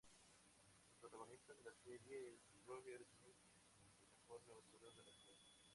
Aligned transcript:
El 0.89 0.95
protagonista 0.99 1.53
de 1.53 1.61
la 1.63 1.75
serie 1.75 2.33
es 2.33 2.65
Roger 2.65 3.03
Smith, 3.05 3.37
el 3.75 4.09
mejor 4.15 4.41
Negociador 4.47 4.95
de 4.95 5.03
la 5.03 5.11
ciudad. 5.13 5.37